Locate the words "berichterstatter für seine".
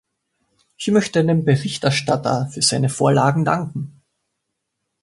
1.45-2.89